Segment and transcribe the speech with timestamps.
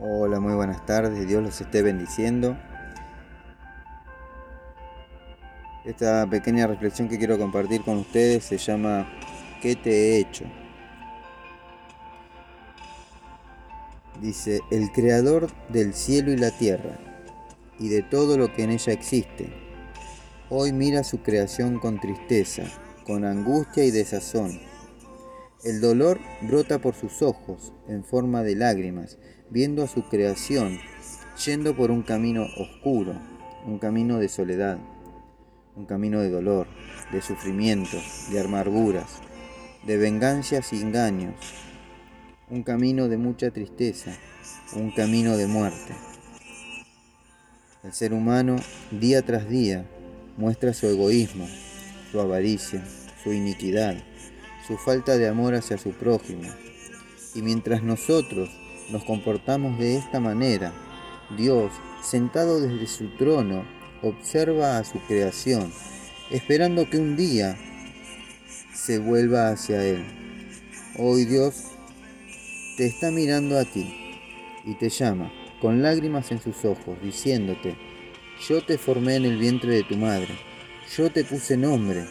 [0.00, 2.56] Hola, muy buenas tardes, Dios los esté bendiciendo.
[5.84, 9.08] Esta pequeña reflexión que quiero compartir con ustedes se llama
[9.60, 10.44] ¿Qué te he hecho?
[14.22, 16.96] Dice, el creador del cielo y la tierra
[17.80, 19.52] y de todo lo que en ella existe,
[20.48, 22.62] hoy mira su creación con tristeza,
[23.04, 24.60] con angustia y desazón.
[25.64, 29.18] El dolor brota por sus ojos en forma de lágrimas,
[29.50, 30.78] viendo a su creación
[31.44, 33.14] yendo por un camino oscuro,
[33.64, 34.78] un camino de soledad,
[35.76, 36.66] un camino de dolor,
[37.12, 37.96] de sufrimiento,
[38.30, 39.20] de amarguras,
[39.86, 41.34] de venganzas y engaños,
[42.50, 44.16] un camino de mucha tristeza,
[44.74, 45.94] un camino de muerte.
[47.84, 48.56] El ser humano
[48.90, 49.86] día tras día
[50.36, 51.46] muestra su egoísmo,
[52.10, 52.84] su avaricia,
[53.22, 53.96] su iniquidad,
[54.66, 56.48] su falta de amor hacia su prójimo.
[57.34, 58.50] Y mientras nosotros
[58.90, 60.72] nos comportamos de esta manera,
[61.36, 61.72] Dios,
[62.02, 63.64] sentado desde su trono,
[64.02, 65.72] observa a su creación,
[66.30, 67.56] esperando que un día
[68.74, 70.04] se vuelva hacia Él.
[70.96, 71.64] Hoy Dios
[72.76, 74.20] te está mirando a ti
[74.64, 77.76] y te llama con lágrimas en sus ojos, diciéndote,
[78.48, 80.38] yo te formé en el vientre de tu madre,
[80.96, 82.06] yo te puse nombre,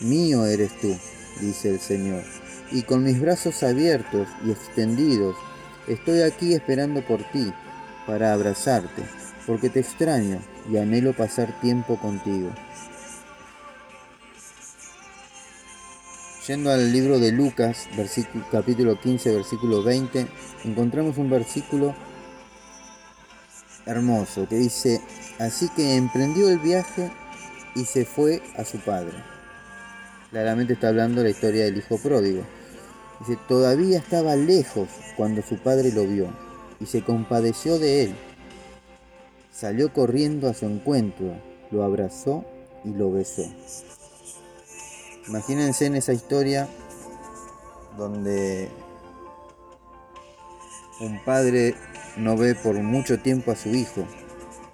[0.00, 0.96] mío eres tú,
[1.40, 2.24] dice el Señor,
[2.72, 5.36] y con mis brazos abiertos y extendidos,
[5.88, 7.52] estoy aquí esperando por ti,
[8.06, 9.02] para abrazarte,
[9.46, 12.50] porque te extraño y anhelo pasar tiempo contigo.
[16.46, 17.88] Yendo al libro de Lucas,
[18.50, 20.26] capítulo 15, versículo 20,
[20.64, 21.94] encontramos un versículo
[23.84, 25.02] hermoso que dice,
[25.38, 27.10] así que emprendió el viaje
[27.74, 29.12] y se fue a su padre.
[30.30, 32.44] Claramente está hablando la historia del hijo pródigo.
[33.20, 36.28] Dice, todavía estaba lejos cuando su padre lo vio
[36.80, 38.14] y se compadeció de él.
[39.52, 41.34] Salió corriendo a su encuentro,
[41.70, 42.44] lo abrazó
[42.84, 43.44] y lo besó.
[45.26, 46.68] Imagínense en esa historia
[47.96, 48.68] donde
[51.00, 51.74] un padre
[52.16, 54.04] no ve por mucho tiempo a su hijo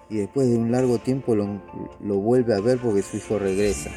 [0.08, 3.90] y después de un largo tiempo lo, vuelve a ver porque su hijo regresa.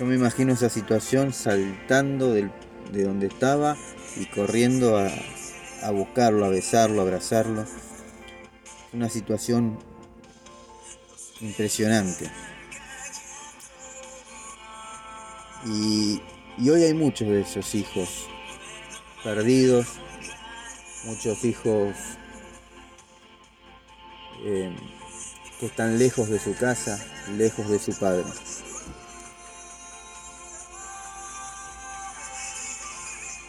[0.00, 2.50] Yo me imagino esa situación saltando de
[3.04, 3.76] donde estaba
[4.16, 7.66] y corriendo a, buscarlo, a besarlo, a abrazarlo.
[8.94, 9.78] Una situación
[11.42, 12.30] impresionante.
[15.66, 16.22] Y,
[16.70, 18.26] hoy hay muchos de esos hijos
[19.22, 19.86] perdidos,
[21.04, 21.94] muchos hijos
[24.46, 24.74] eh,
[25.58, 27.04] que están lejos de su casa,
[27.36, 28.24] lejos de su padre.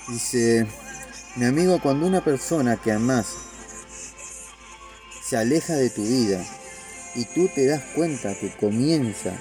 [0.08, 0.68] Dice,
[1.36, 3.36] mi amigo, cuando una persona que amas
[5.24, 6.44] se aleja de tu vida
[7.16, 9.32] y tú te das cuenta que comienza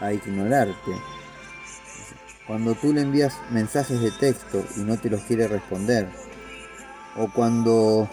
[0.00, 0.92] a ignorarte,
[2.46, 6.08] cuando tú le envías mensajes de texto y no te los quiere responder,
[7.16, 8.08] o cuando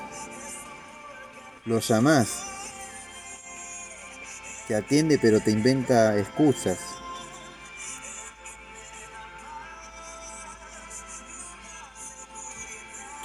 [1.66, 2.44] lo llamas,
[4.68, 6.95] te atiende pero te inventa excusas.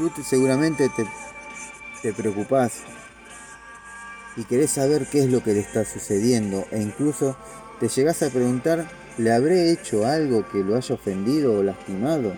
[0.09, 1.07] Tú seguramente te,
[2.03, 2.83] te preocupás
[4.37, 7.37] y querés saber qué es lo que le está sucediendo e incluso
[7.79, 8.87] te llegás a preguntar
[9.21, 12.35] ¿Le habré hecho algo que lo haya ofendido o lastimado?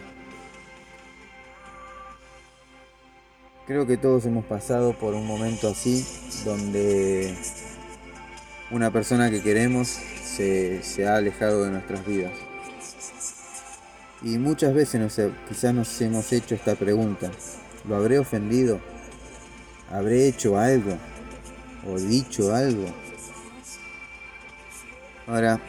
[3.68, 6.04] Creo que todos hemos pasado por un momento así,
[6.44, 7.36] donde
[8.72, 12.32] una persona que queremos se, ha alejado de nuestras vidas.
[14.25, 17.31] Y muchas veces quizás nos hemos hecho esta pregunta,
[17.88, 18.81] ¿lo habré ofendido?
[19.91, 20.97] ¿Habré hecho algo?
[21.88, 22.87] ¿O dicho algo?
[25.27, 25.60] Ahora,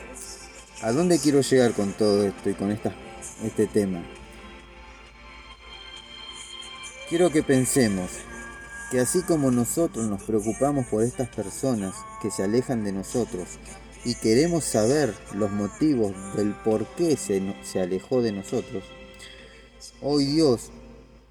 [0.84, 4.04] ¿A dónde quiero llegar con todo esto y con este tema?
[7.08, 8.12] Quiero que pensemos
[8.92, 13.48] que así como nosotros nos preocupamos por estas personas que se alejan de nosotros
[14.06, 18.84] y queremos saber los motivos del por qué se, se alejó de nosotros,
[20.02, 20.72] hoy Dios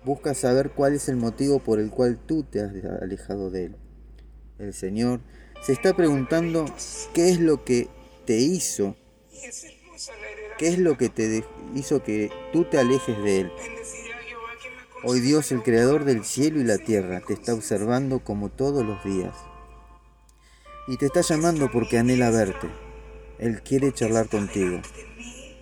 [0.04, 2.72] busca saber cuál es el motivo por el cual tú te has
[3.02, 3.76] alejado de Él.
[4.58, 5.20] El Señor
[5.62, 6.64] se está preguntando
[7.14, 7.88] qué es lo que
[8.24, 8.96] te hizo
[10.58, 11.44] ¿Qué es lo que te
[11.74, 13.52] hizo que tú te alejes de Él?
[15.02, 19.02] Hoy Dios, el Creador del cielo y la tierra, te está observando como todos los
[19.02, 19.34] días.
[20.88, 22.68] Y te está llamando porque anhela verte.
[23.38, 24.80] Él quiere charlar contigo.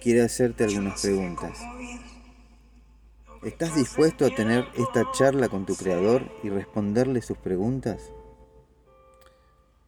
[0.01, 1.59] Quiere hacerte algunas preguntas.
[3.43, 8.13] ¿Estás dispuesto a tener esta charla con tu Creador y responderle sus preguntas?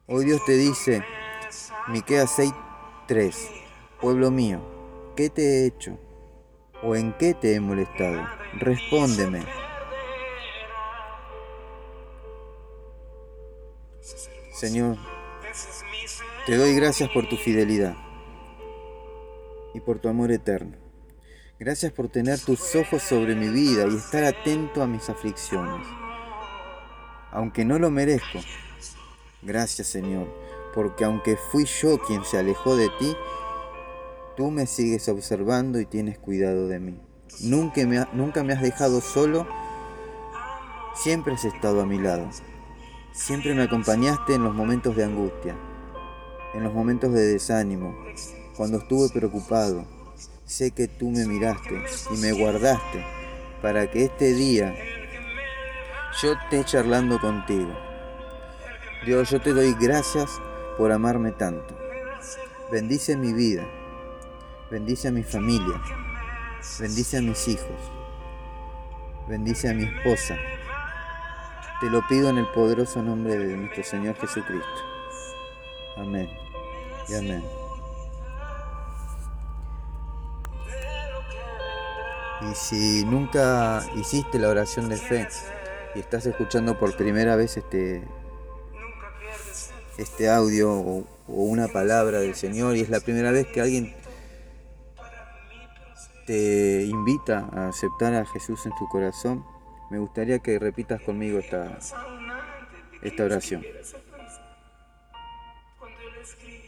[0.07, 1.03] Hoy Dios te dice,
[1.89, 2.53] Miqueas 6,
[3.09, 3.51] 3,
[4.01, 4.61] Pueblo mío,
[5.17, 5.99] ¿qué te he hecho?
[6.83, 8.27] ¿O en qué te he molestado?
[8.55, 9.45] Respóndeme.
[14.53, 14.97] Señor,
[16.47, 17.97] te doy gracias por tu fidelidad
[19.75, 20.77] y por tu amor eterno.
[21.59, 25.87] Gracias por tener tus ojos sobre mi vida y estar atento a mis aflicciones.
[27.31, 28.41] Aunque no lo merezco,
[29.43, 30.27] gracias Señor,
[30.75, 33.17] porque aunque fui yo quien se alejó de ti,
[34.37, 37.01] tú me sigues observando y tienes cuidado de mí.
[37.41, 39.47] Nunca me, nunca me has dejado solo,
[40.97, 42.29] siempre has estado a mi lado.
[43.13, 45.55] Siempre me acompañaste en los momentos de angustia,
[46.55, 47.95] en los momentos de desánimo,
[48.57, 49.85] cuando estuve preocupado
[50.47, 53.05] sé que tú me miraste y me guardaste
[53.61, 54.75] para que este día
[56.21, 57.73] yo esté charlando contigo.
[59.05, 60.31] Dios, yo te doy gracias
[60.79, 61.77] por amarme tanto.
[62.71, 63.63] Bendice mi vida,
[64.71, 65.83] bendice a mi familia,
[66.79, 67.77] bendice a mis hijos,
[69.29, 70.37] bendice a mi esposa.
[71.83, 74.69] Te lo pido en el poderoso nombre de nuestro Señor Jesucristo.
[75.97, 76.31] Amén
[77.09, 77.45] y amén.
[82.49, 85.27] Y si nunca hiciste la oración de fe
[85.97, 88.05] y estás escuchando por primera vez este,
[89.99, 93.93] este audio o, una palabra del Señor y es la primera vez que alguien
[96.27, 99.45] te invita a aceptar a Jesús en tu corazón,
[99.93, 101.79] me gustaría que repitas conmigo esta,
[103.03, 103.63] esta oración.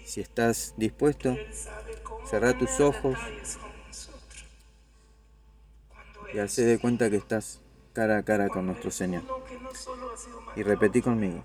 [0.05, 1.35] Si estás dispuesto,
[2.29, 3.19] cerra tus ojos
[6.35, 7.63] y hace de cuenta que estás
[7.95, 9.23] cara a cara con nuestro Señor.
[10.55, 11.43] Y repetí conmigo.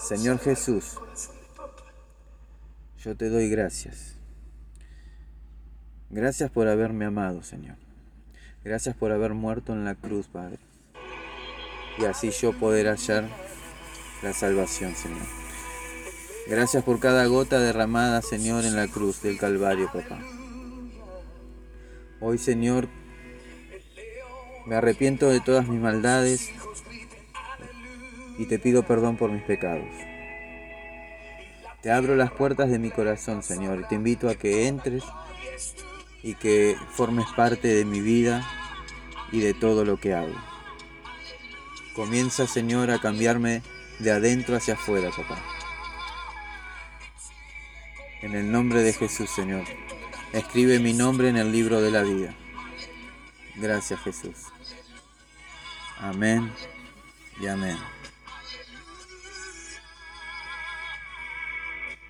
[0.00, 0.98] Señor Jesús,
[3.04, 4.16] yo te doy gracias.
[6.10, 7.85] Gracias por haberme amado, Señor.
[8.66, 10.58] Gracias por haber muerto en la cruz, Padre.
[11.98, 13.28] Y así yo poder hallar
[14.24, 15.22] la salvación, Señor.
[16.48, 20.18] Gracias por cada gota derramada, Señor, en la cruz del Calvario, papá.
[22.20, 22.88] Hoy, Señor,
[24.66, 26.50] me arrepiento de todas mis maldades
[28.36, 29.86] y te pido perdón por mis pecados.
[31.82, 35.04] Te abro las puertas de mi corazón, Señor, y te invito a que entres
[36.22, 38.46] y que formes parte de mi vida
[39.32, 40.34] y de todo lo que hago.
[41.94, 43.62] Comienza, Señor, a cambiarme
[43.98, 45.42] de adentro hacia afuera, papá.
[48.22, 49.64] En el nombre de Jesús, Señor.
[50.32, 52.34] Escribe mi nombre en el libro de la vida.
[53.56, 54.36] Gracias Jesús.
[55.98, 56.52] Amén
[57.40, 57.95] y amén.